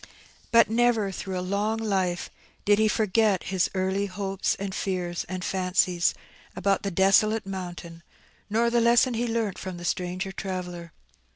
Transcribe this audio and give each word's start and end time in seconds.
But 0.49 0.67
never, 0.67 1.11
through 1.11 1.37
a 1.37 1.41
long 1.45 1.77
life, 1.77 2.31
did 2.65 2.79
he 2.79 2.87
forget 2.87 3.43
his 3.53 3.69
early 3.75 4.07
hopes, 4.07 4.55
and 4.55 4.73
fears, 4.73 5.25
and 5.29 5.45
fancies, 5.45 6.15
about 6.55 6.81
the 6.81 6.89
desolate 6.89 7.45
mountain, 7.45 8.01
nor 8.49 8.71
the 8.71 8.81
lesson 8.81 9.13
he 9.13 9.27
learnt 9.27 9.59
from 9.59 9.77
the 9.77 9.85
stranger 9.85 10.31
traveller. 10.31 10.91